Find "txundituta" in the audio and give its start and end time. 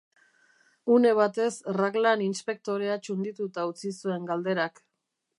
3.07-3.67